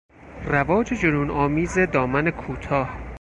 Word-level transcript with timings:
رواج 0.45 0.87
جنون 0.93 1.29
آمیز 1.31 1.77
دامن 1.79 2.31
کوتاه 2.31 2.89